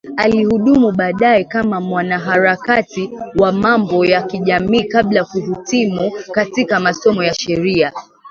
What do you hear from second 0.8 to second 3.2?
baadae kama mwanaharakati